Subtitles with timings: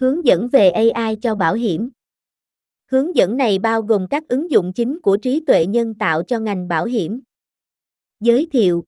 [0.00, 1.90] Hướng dẫn về AI cho bảo hiểm.
[2.90, 6.38] Hướng dẫn này bao gồm các ứng dụng chính của trí tuệ nhân tạo cho
[6.38, 7.20] ngành bảo hiểm.
[8.20, 8.84] Giới thiệu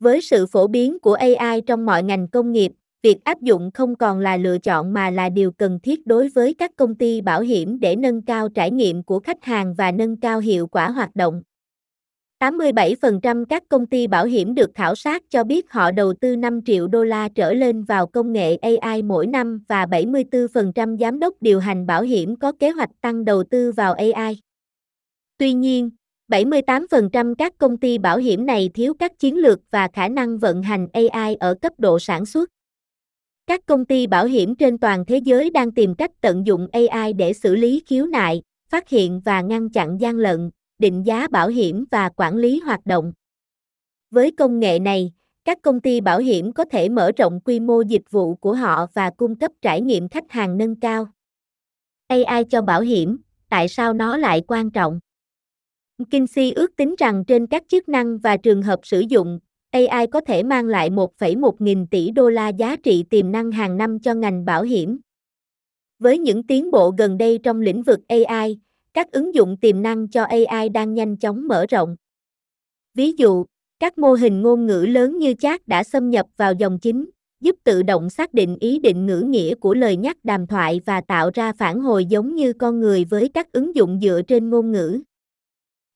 [0.00, 3.96] Với sự phổ biến của AI trong mọi ngành công nghiệp, việc áp dụng không
[3.96, 7.40] còn là lựa chọn mà là điều cần thiết đối với các công ty bảo
[7.40, 11.16] hiểm để nâng cao trải nghiệm của khách hàng và nâng cao hiệu quả hoạt
[11.16, 11.42] động.
[12.40, 16.62] 87% các công ty bảo hiểm được khảo sát cho biết họ đầu tư 5
[16.62, 21.34] triệu đô la trở lên vào công nghệ AI mỗi năm và 74% giám đốc
[21.40, 24.40] điều hành bảo hiểm có kế hoạch tăng đầu tư vào AI.
[25.38, 25.90] Tuy nhiên,
[26.28, 30.62] 78% các công ty bảo hiểm này thiếu các chiến lược và khả năng vận
[30.62, 32.50] hành AI ở cấp độ sản xuất.
[33.46, 37.12] Các công ty bảo hiểm trên toàn thế giới đang tìm cách tận dụng AI
[37.12, 41.48] để xử lý khiếu nại, phát hiện và ngăn chặn gian lận, định giá bảo
[41.48, 43.12] hiểm và quản lý hoạt động.
[44.10, 45.12] Với công nghệ này,
[45.44, 48.86] các công ty bảo hiểm có thể mở rộng quy mô dịch vụ của họ
[48.94, 51.06] và cung cấp trải nghiệm khách hàng nâng cao.
[52.06, 53.18] AI cho bảo hiểm,
[53.48, 55.00] tại sao nó lại quan trọng?
[55.98, 59.38] McKinsey ước tính rằng trên các chức năng và trường hợp sử dụng,
[59.70, 63.76] AI có thể mang lại 1,1 nghìn tỷ đô la giá trị tiềm năng hàng
[63.76, 65.00] năm cho ngành bảo hiểm.
[65.98, 68.60] Với những tiến bộ gần đây trong lĩnh vực AI,
[68.94, 71.96] các ứng dụng tiềm năng cho AI đang nhanh chóng mở rộng.
[72.94, 73.44] Ví dụ,
[73.80, 77.56] các mô hình ngôn ngữ lớn như chat đã xâm nhập vào dòng chính, giúp
[77.64, 81.30] tự động xác định ý định ngữ nghĩa của lời nhắc đàm thoại và tạo
[81.34, 85.00] ra phản hồi giống như con người với các ứng dụng dựa trên ngôn ngữ.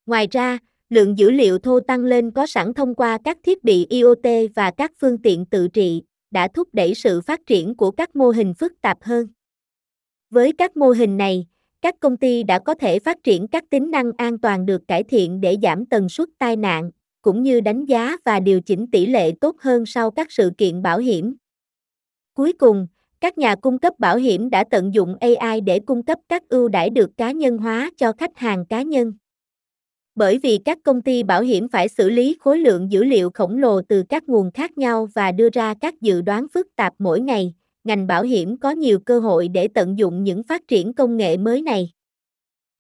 [0.07, 0.59] Ngoài ra,
[0.91, 4.71] lượng dữ liệu thô tăng lên có sẵn thông qua các thiết bị IoT và
[4.71, 8.55] các phương tiện tự trị, đã thúc đẩy sự phát triển của các mô hình
[8.55, 9.27] phức tạp hơn.
[10.31, 11.47] Với các mô hình này,
[11.83, 15.03] các công ty đã có thể phát triển các tính năng an toàn được cải
[15.03, 16.91] thiện để giảm tần suất tai nạn,
[17.23, 20.83] cũng như đánh giá và điều chỉnh tỷ lệ tốt hơn sau các sự kiện
[20.83, 21.35] bảo hiểm.
[22.35, 22.87] Cuối cùng,
[23.21, 26.69] các nhà cung cấp bảo hiểm đã tận dụng AI để cung cấp các ưu
[26.69, 29.13] đãi được cá nhân hóa cho khách hàng cá nhân.
[30.15, 33.59] Bởi vì các công ty bảo hiểm phải xử lý khối lượng dữ liệu khổng
[33.59, 37.21] lồ từ các nguồn khác nhau và đưa ra các dự đoán phức tạp mỗi
[37.21, 37.55] ngày,
[37.85, 41.37] ngành bảo hiểm có nhiều cơ hội để tận dụng những phát triển công nghệ
[41.37, 41.91] mới này.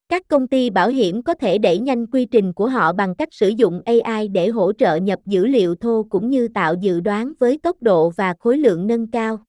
[0.08, 3.28] Các công ty bảo hiểm có thể đẩy nhanh quy trình của họ bằng cách
[3.32, 7.32] sử dụng AI để hỗ trợ nhập dữ liệu thô cũng như tạo dự đoán
[7.38, 9.44] với tốc độ và khối lượng nâng cao.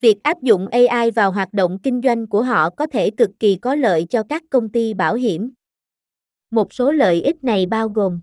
[0.00, 3.56] Việc áp dụng AI vào hoạt động kinh doanh của họ có thể cực kỳ
[3.56, 5.52] có lợi cho các công ty bảo hiểm.
[6.50, 8.20] Một số lợi ích này bao gồm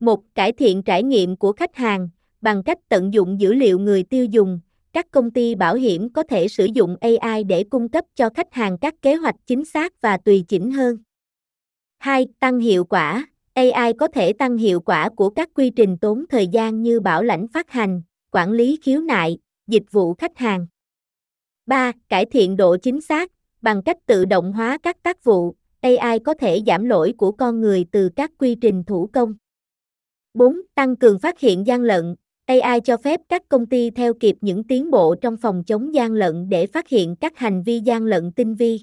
[0.00, 2.08] một Cải thiện trải nghiệm của khách hàng
[2.40, 4.60] bằng cách tận dụng dữ liệu người tiêu dùng,
[4.92, 8.54] các công ty bảo hiểm có thể sử dụng AI để cung cấp cho khách
[8.54, 10.98] hàng các kế hoạch chính xác và tùy chỉnh hơn.
[11.98, 12.26] 2.
[12.40, 13.26] Tăng hiệu quả.
[13.54, 17.22] AI có thể tăng hiệu quả của các quy trình tốn thời gian như bảo
[17.22, 20.66] lãnh phát hành, quản lý khiếu nại, dịch vụ khách hàng.
[21.66, 21.92] 3.
[22.08, 23.32] Cải thiện độ chính xác.
[23.60, 27.60] Bằng cách tự động hóa các tác vụ, AI có thể giảm lỗi của con
[27.60, 29.34] người từ các quy trình thủ công.
[30.34, 30.60] 4.
[30.74, 32.14] Tăng cường phát hiện gian lận.
[32.46, 36.12] AI cho phép các công ty theo kịp những tiến bộ trong phòng chống gian
[36.12, 38.80] lận để phát hiện các hành vi gian lận tinh vi.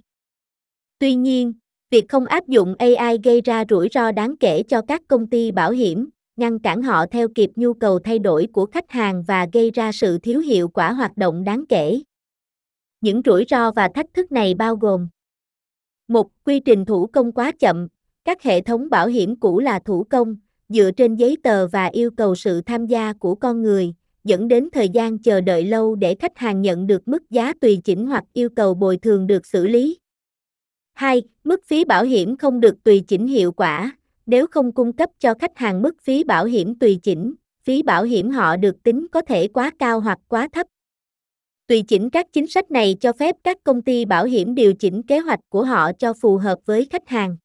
[0.99, 1.53] Tuy nhiên,
[1.89, 5.51] việc không áp dụng AI gây ra rủi ro đáng kể cho các công ty
[5.51, 9.47] bảo hiểm, ngăn cản họ theo kịp nhu cầu thay đổi của khách hàng và
[9.53, 12.01] gây ra sự thiếu hiệu quả hoạt động đáng kể.
[13.01, 15.07] Những rủi ro và thách thức này bao gồm
[16.07, 17.87] một Quy trình thủ công quá chậm,
[18.25, 20.35] các hệ thống bảo hiểm cũ là thủ công,
[20.69, 23.93] dựa trên giấy tờ và yêu cầu sự tham gia của con người,
[24.23, 27.79] dẫn đến thời gian chờ đợi lâu để khách hàng nhận được mức giá tùy
[27.83, 29.97] chỉnh hoặc yêu cầu bồi thường được xử lý.
[30.93, 31.21] 2.
[31.43, 35.33] Mức phí bảo hiểm không được tùy chỉnh hiệu quả, nếu không cung cấp cho
[35.33, 39.21] khách hàng mức phí bảo hiểm tùy chỉnh, phí bảo hiểm họ được tính có
[39.21, 40.67] thể quá cao hoặc quá thấp.
[41.67, 45.03] Tùy chỉnh các chính sách này cho phép các công ty bảo hiểm điều chỉnh
[45.03, 47.37] kế hoạch của họ cho phù hợp với khách hàng.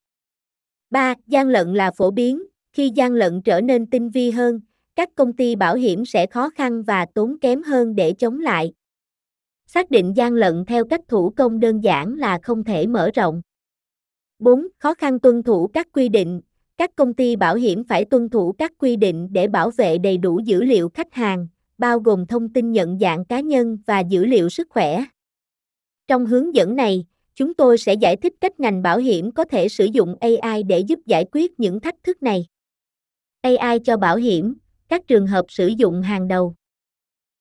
[0.91, 1.15] 3.
[1.27, 2.43] Gian lận là phổ biến,
[2.75, 4.61] khi gian lận trở nên tinh vi hơn,
[4.97, 8.73] các công ty bảo hiểm sẽ khó khăn và tốn kém hơn để chống lại.
[9.67, 13.43] Xác định gian lận theo cách thủ công đơn giản là không thể mở rộng.
[14.39, 14.66] 4.
[14.78, 16.41] Khó khăn tuân thủ các quy định.
[16.77, 20.19] Các công ty bảo hiểm phải tuân thủ các quy định để bảo vệ đầy
[20.19, 21.48] đủ dữ liệu khách hàng,
[21.78, 25.04] bao gồm thông tin nhận dạng cá nhân và dữ liệu sức khỏe.
[26.09, 27.04] Trong hướng dẫn này,
[27.34, 30.78] chúng tôi sẽ giải thích cách ngành bảo hiểm có thể sử dụng AI để
[30.78, 32.47] giúp giải quyết những thách thức này.
[33.45, 34.55] AI cho bảo hiểm,
[34.89, 36.55] các trường hợp sử dụng hàng đầu.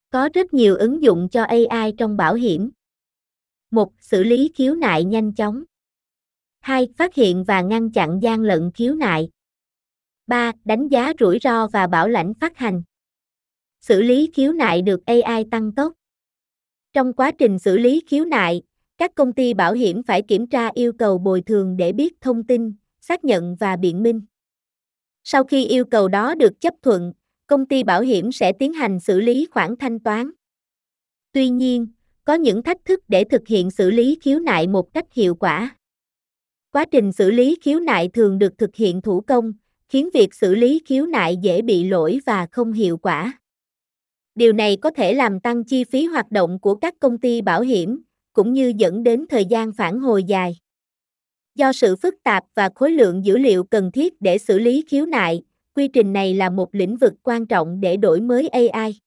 [0.10, 2.72] Có rất nhiều ứng dụng cho AI trong bảo hiểm.
[3.72, 3.92] 1.
[4.00, 5.64] Xử lý khiếu nại nhanh chóng.
[6.60, 6.88] 2.
[6.98, 9.30] Phát hiện và ngăn chặn gian lận khiếu nại.
[10.28, 10.52] 3.
[10.66, 12.84] Đánh giá rủi ro và bảo lãnh phát hành.
[13.82, 15.94] Xử lý khiếu nại được AI tăng tốc.
[16.94, 18.62] Trong quá trình xử lý khiếu nại,
[18.98, 22.44] các công ty bảo hiểm phải kiểm tra yêu cầu bồi thường để biết thông
[22.44, 24.22] tin, xác nhận và biện minh.
[25.24, 27.14] Sau khi yêu cầu đó được chấp thuận,
[27.48, 30.32] công ty bảo hiểm sẽ tiến hành xử lý khoản thanh toán.
[31.32, 31.88] Tuy nhiên,
[32.26, 35.76] có những thách thức để thực hiện xử lý khiếu nại một cách hiệu quả.
[36.72, 39.54] Quá trình xử lý khiếu nại thường được thực hiện thủ công,
[39.90, 43.40] khiến việc xử lý khiếu nại dễ bị lỗi và không hiệu quả.
[44.36, 47.62] Điều này có thể làm tăng chi phí hoạt động của các công ty bảo
[47.62, 48.02] hiểm,
[48.34, 50.58] cũng như dẫn đến thời gian phản hồi dài.
[51.56, 55.06] Do sự phức tạp và khối lượng dữ liệu cần thiết để xử lý khiếu
[55.06, 55.44] nại,
[55.76, 59.00] quy trình này là một lĩnh vực quan trọng để đổi mới AI.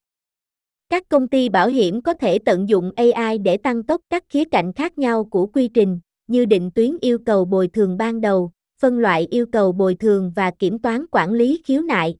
[0.88, 4.44] Các công ty bảo hiểm có thể tận dụng AI để tăng tốc các khía
[4.44, 8.52] cạnh khác nhau của quy trình, như định tuyến yêu cầu bồi thường ban đầu,
[8.80, 12.16] phân loại yêu cầu bồi thường và kiểm toán quản lý khiếu nại.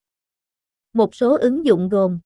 [0.93, 2.19] Một số ứng dụng gồm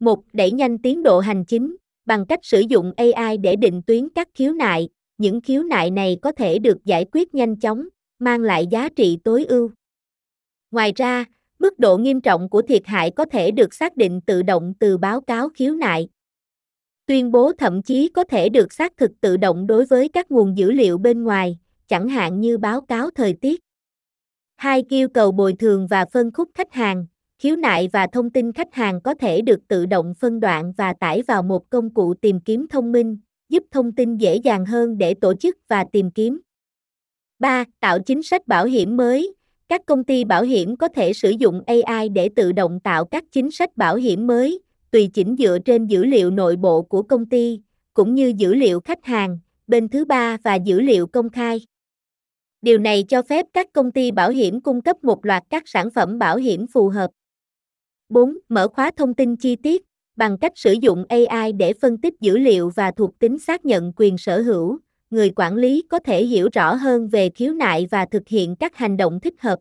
[0.00, 4.08] một Đẩy nhanh tiến độ hành chính, bằng cách sử dụng AI để định tuyến
[4.14, 8.40] các khiếu nại, những khiếu nại này có thể được giải quyết nhanh chóng, mang
[8.40, 9.70] lại giá trị tối ưu.
[10.70, 11.24] Ngoài ra,
[11.58, 14.98] mức độ nghiêm trọng của thiệt hại có thể được xác định tự động từ
[14.98, 16.08] báo cáo khiếu nại.
[17.06, 20.56] Tuyên bố thậm chí có thể được xác thực tự động đối với các nguồn
[20.56, 21.58] dữ liệu bên ngoài,
[21.88, 23.60] chẳng hạn như báo cáo thời tiết.
[24.56, 27.06] Hai yêu cầu bồi thường và phân khúc khách hàng,
[27.38, 30.92] khiếu nại và thông tin khách hàng có thể được tự động phân đoạn và
[30.92, 34.98] tải vào một công cụ tìm kiếm thông minh, giúp thông tin dễ dàng hơn
[34.98, 36.40] để tổ chức và tìm kiếm.
[37.38, 37.64] 3.
[37.80, 39.34] Tạo chính sách bảo hiểm mới.
[39.68, 43.24] Các công ty bảo hiểm có thể sử dụng AI để tự động tạo các
[43.32, 44.60] chính sách bảo hiểm mới,
[44.90, 47.60] tùy chỉnh dựa trên dữ liệu nội bộ của công ty,
[47.94, 51.60] cũng như dữ liệu khách hàng, bên thứ ba và dữ liệu công khai.
[52.62, 55.90] Điều này cho phép các công ty bảo hiểm cung cấp một loạt các sản
[55.90, 57.10] phẩm bảo hiểm phù hợp.
[58.08, 58.38] 4.
[58.48, 59.85] Mở khóa thông tin chi tiết
[60.16, 63.92] bằng cách sử dụng AI để phân tích dữ liệu và thuộc tính xác nhận
[63.96, 64.78] quyền sở hữu,
[65.10, 68.76] người quản lý có thể hiểu rõ hơn về khiếu nại và thực hiện các
[68.76, 69.58] hành động thích hợp.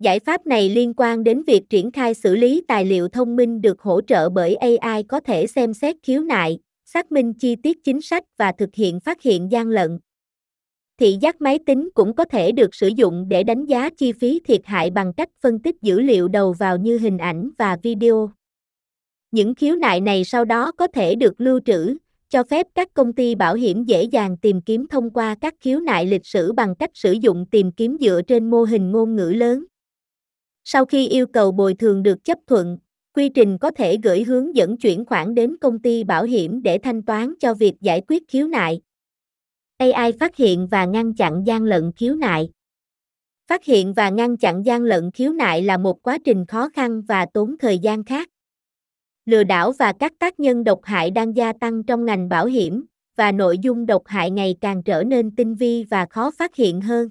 [0.00, 3.60] Giải pháp này liên quan đến việc triển khai xử lý tài liệu thông minh
[3.60, 7.84] được hỗ trợ bởi AI có thể xem xét khiếu nại, xác minh chi tiết
[7.84, 9.98] chính sách và thực hiện phát hiện gian lận.
[11.00, 14.40] Thị giác máy tính cũng có thể được sử dụng để đánh giá chi phí
[14.44, 18.37] thiệt hại bằng cách phân tích dữ liệu đầu vào như hình ảnh và video.
[19.30, 21.96] Những khiếu nại này sau đó có thể được lưu trữ,
[22.28, 25.80] cho phép các công ty bảo hiểm dễ dàng tìm kiếm thông qua các khiếu
[25.80, 29.32] nại lịch sử bằng cách sử dụng tìm kiếm dựa trên mô hình ngôn ngữ
[29.36, 29.64] lớn.
[30.64, 32.78] Sau khi yêu cầu bồi thường được chấp thuận,
[33.12, 36.78] quy trình có thể gửi hướng dẫn chuyển khoản đến công ty bảo hiểm để
[36.78, 38.80] thanh toán cho việc giải quyết khiếu nại.
[39.76, 42.50] AI phát hiện và ngăn chặn gian lận khiếu nại.
[43.46, 47.02] Phát hiện và ngăn chặn gian lận khiếu nại là một quá trình khó khăn
[47.02, 48.28] và tốn thời gian khác.
[49.28, 52.84] Lừa đảo và các tác nhân độc hại đang gia tăng trong ngành bảo hiểm,
[53.16, 56.80] và nội dung độc hại ngày càng trở nên tinh vi và khó phát hiện
[56.80, 57.08] hơn.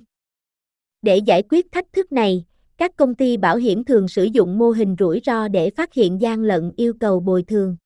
[1.01, 2.45] Để giải quyết thách thức này,
[2.77, 6.21] các công ty bảo hiểm thường sử dụng mô hình rủi ro để phát hiện
[6.21, 7.77] gian lận yêu cầu bồi thường.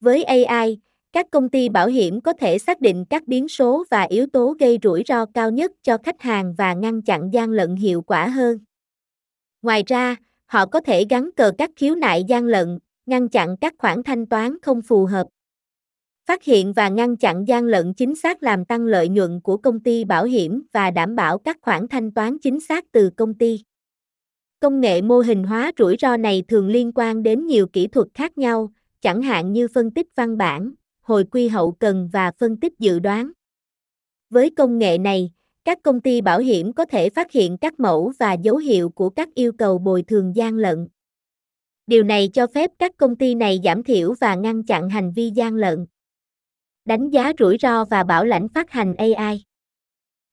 [0.00, 0.78] Với AI,
[1.12, 4.56] các công ty bảo hiểm có thể xác định các biến số và yếu tố
[4.58, 8.28] gây rủi ro cao nhất cho khách hàng và ngăn chặn gian lận hiệu quả
[8.28, 8.58] hơn.
[9.62, 10.16] Ngoài ra,
[10.46, 12.78] họ có thể gắn cờ các khiếu nại gian lận,
[13.12, 15.26] ngăn chặn các khoản thanh toán không phù hợp.
[16.26, 19.80] Phát hiện và ngăn chặn gian lận chính xác làm tăng lợi nhuận của công
[19.80, 23.60] ty bảo hiểm và đảm bảo các khoản thanh toán chính xác từ công ty.
[24.60, 28.08] Công nghệ mô hình hóa rủi ro này thường liên quan đến nhiều kỹ thuật
[28.14, 32.56] khác nhau, chẳng hạn như phân tích văn bản, hồi quy hậu cần và phân
[32.56, 33.30] tích dự đoán.
[34.30, 35.30] Với công nghệ này,
[35.64, 39.10] các công ty bảo hiểm có thể phát hiện các mẫu và dấu hiệu của
[39.10, 40.88] các yêu cầu bồi thường gian lận.
[41.92, 45.30] Điều này cho phép các công ty này giảm thiểu và ngăn chặn hành vi
[45.30, 45.86] gian lận.
[46.84, 49.44] Đánh giá rủi ro và bảo lãnh phát hành AI.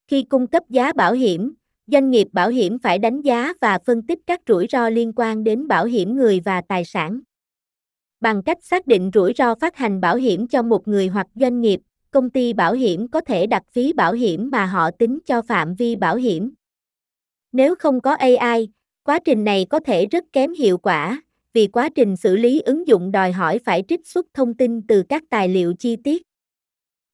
[0.08, 1.54] Khi cung cấp giá bảo hiểm,
[1.88, 5.44] doanh nghiệp bảo hiểm phải đánh giá và phân tích các rủi ro liên quan
[5.44, 7.20] đến bảo hiểm người và tài sản.
[8.20, 11.62] Bằng cách xác định rủi ro phát hành bảo hiểm cho một người hoặc doanh
[11.62, 15.42] nghiệp, công ty bảo hiểm có thể đặt phí bảo hiểm mà họ tính cho
[15.42, 16.54] phạm vi bảo hiểm.
[17.52, 18.70] Nếu không có AI,
[19.04, 21.22] quá trình này có thể rất kém hiệu quả,
[21.54, 25.04] vì quá trình xử lý ứng dụng đòi hỏi phải trích xuất thông tin từ
[25.10, 26.22] các tài liệu chi tiết.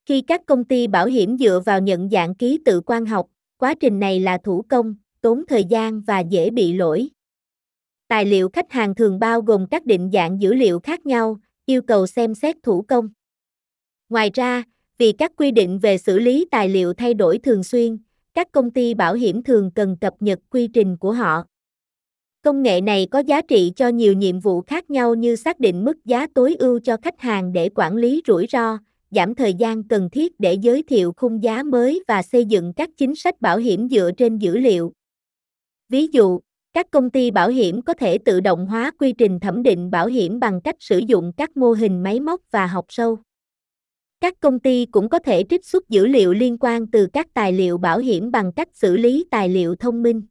[0.05, 3.27] Khi các công ty bảo hiểm dựa vào nhận dạng ký tự quan học,
[3.57, 7.09] quá trình này là thủ công, tốn thời gian và dễ bị lỗi.
[8.07, 11.81] Tài liệu khách hàng thường bao gồm các định dạng dữ liệu khác nhau, yêu
[11.81, 13.09] cầu xem xét thủ công.
[14.09, 14.63] Ngoài ra,
[14.97, 17.97] vì các quy định về xử lý tài liệu thay đổi thường xuyên,
[18.33, 21.43] các công ty bảo hiểm thường cần cập nhật quy trình của họ.
[22.45, 25.85] Công nghệ này có giá trị cho nhiều nhiệm vụ khác nhau như xác định
[25.85, 28.77] mức giá tối ưu cho khách hàng để quản lý rủi ro,
[29.11, 32.89] giảm thời gian cần thiết để giới thiệu khung giá mới và xây dựng các
[32.97, 34.91] chính sách bảo hiểm dựa trên dữ liệu.
[35.89, 36.39] Ví dụ,
[36.73, 40.07] các công ty bảo hiểm có thể tự động hóa quy trình thẩm định bảo
[40.07, 43.17] hiểm bằng cách sử dụng các mô hình máy móc và học sâu.
[44.21, 47.53] Các công ty cũng có thể trích xuất dữ liệu liên quan từ các tài
[47.53, 50.21] liệu bảo hiểm bằng cách xử lý tài liệu thông minh.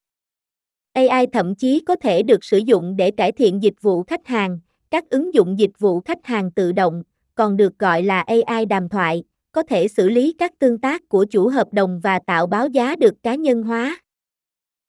[0.94, 4.58] AI thậm chí có thể được sử dụng để cải thiện dịch vụ khách hàng,
[4.90, 7.02] các ứng dụng dịch vụ khách hàng tự động,
[7.34, 11.24] còn được gọi là AI đàm thoại, có thể xử lý các tương tác của
[11.30, 13.98] chủ hợp đồng và tạo báo giá được cá nhân hóa.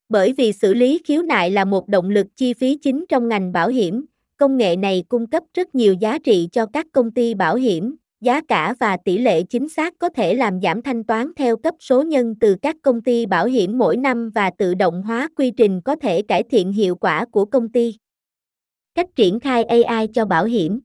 [0.09, 3.51] Bởi vì xử lý khiếu nại là một động lực chi phí chính trong ngành
[3.51, 4.05] bảo hiểm,
[4.37, 7.95] công nghệ này cung cấp rất nhiều giá trị cho các công ty bảo hiểm,
[8.21, 11.75] giá cả và tỷ lệ chính xác có thể làm giảm thanh toán theo cấp
[11.79, 15.51] số nhân từ các công ty bảo hiểm mỗi năm và tự động hóa quy
[15.51, 17.97] trình có thể cải thiện hiệu quả của công ty.
[18.95, 20.79] Cách triển khai AI cho bảo hiểm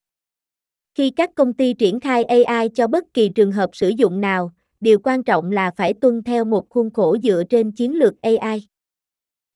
[0.94, 4.52] Khi các công ty triển khai AI cho bất kỳ trường hợp sử dụng nào,
[4.80, 8.66] điều quan trọng là phải tuân theo một khuôn khổ dựa trên chiến lược AI.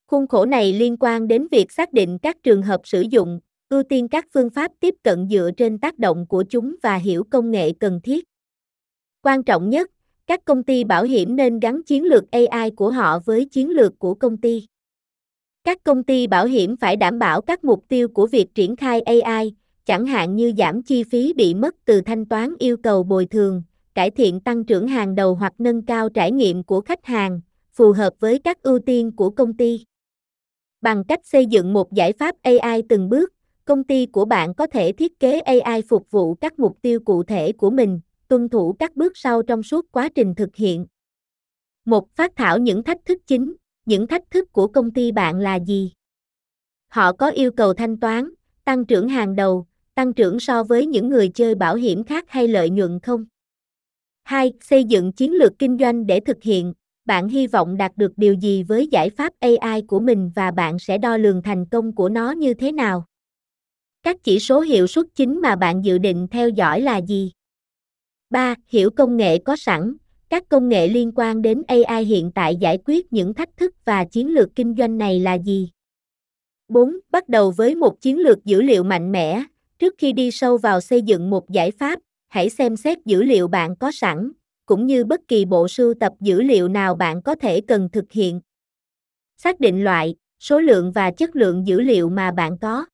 [0.06, 3.40] Khuôn khổ này liên quan đến việc xác định các trường hợp sử dụng,
[3.74, 7.24] ưu tiên các phương pháp tiếp cận dựa trên tác động của chúng và hiểu
[7.30, 8.24] công nghệ cần thiết.
[9.22, 9.90] Quan trọng nhất,
[10.26, 13.98] các công ty bảo hiểm nên gắn chiến lược AI của họ với chiến lược
[13.98, 14.66] của công ty.
[15.64, 19.00] Các công ty bảo hiểm phải đảm bảo các mục tiêu của việc triển khai
[19.00, 19.54] AI,
[19.84, 23.62] chẳng hạn như giảm chi phí bị mất từ thanh toán yêu cầu bồi thường,
[23.94, 27.40] cải thiện tăng trưởng hàng đầu hoặc nâng cao trải nghiệm của khách hàng,
[27.72, 29.84] phù hợp với các ưu tiên của công ty.
[30.80, 33.33] Bằng cách xây dựng một giải pháp AI từng bước,
[33.64, 37.22] công ty của bạn có thể thiết kế AI phục vụ các mục tiêu cụ
[37.22, 40.86] thể của mình, tuân thủ các bước sau trong suốt quá trình thực hiện.
[41.84, 43.54] Một phát thảo những thách thức chính,
[43.86, 45.92] những thách thức của công ty bạn là gì?
[46.88, 48.30] Họ có yêu cầu thanh toán,
[48.64, 52.48] tăng trưởng hàng đầu, tăng trưởng so với những người chơi bảo hiểm khác hay
[52.48, 53.24] lợi nhuận không?
[54.22, 54.52] 2.
[54.60, 56.72] Xây dựng chiến lược kinh doanh để thực hiện,
[57.04, 60.78] bạn hy vọng đạt được điều gì với giải pháp AI của mình và bạn
[60.78, 63.04] sẽ đo lường thành công của nó như thế nào?
[64.04, 67.32] Các chỉ số hiệu suất chính mà bạn dự định theo dõi là gì?
[68.30, 68.54] 3.
[68.68, 69.96] Hiểu công nghệ có sẵn.
[70.28, 74.04] Các công nghệ liên quan đến AI hiện tại giải quyết những thách thức và
[74.04, 75.70] chiến lược kinh doanh này là gì?
[76.68, 76.98] 4.
[77.10, 79.44] Bắt đầu với một chiến lược dữ liệu mạnh mẽ.
[79.78, 83.48] Trước khi đi sâu vào xây dựng một giải pháp, hãy xem xét dữ liệu
[83.48, 84.32] bạn có sẵn,
[84.66, 88.12] cũng như bất kỳ bộ sưu tập dữ liệu nào bạn có thể cần thực
[88.12, 88.40] hiện.
[89.36, 92.84] Xác định loại, số lượng và chất lượng dữ liệu mà bạn có.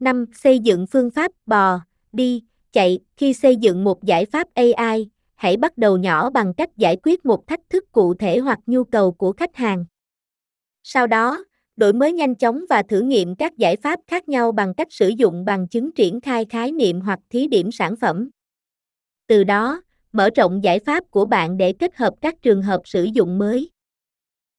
[0.00, 0.24] 5.
[0.32, 1.80] Xây dựng phương pháp bò,
[2.12, 2.98] đi, chạy.
[3.16, 7.26] Khi xây dựng một giải pháp AI, hãy bắt đầu nhỏ bằng cách giải quyết
[7.26, 9.84] một thách thức cụ thể hoặc nhu cầu của khách hàng.
[10.82, 11.44] Sau đó,
[11.76, 15.08] đổi mới nhanh chóng và thử nghiệm các giải pháp khác nhau bằng cách sử
[15.08, 18.30] dụng bằng chứng triển khai khái niệm hoặc thí điểm sản phẩm.
[19.26, 23.04] Từ đó, mở rộng giải pháp của bạn để kết hợp các trường hợp sử
[23.04, 23.70] dụng mới.